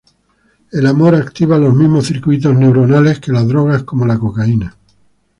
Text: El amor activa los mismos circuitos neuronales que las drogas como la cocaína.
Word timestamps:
El 0.71 0.87
amor 0.87 1.13
activa 1.13 1.59
los 1.59 1.75
mismos 1.75 2.07
circuitos 2.07 2.55
neuronales 2.55 3.19
que 3.19 3.31
las 3.31 3.47
drogas 3.47 3.83
como 3.83 4.07
la 4.07 4.17
cocaína. 4.17 4.75